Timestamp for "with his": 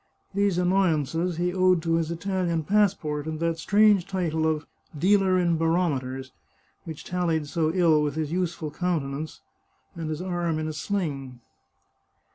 8.01-8.31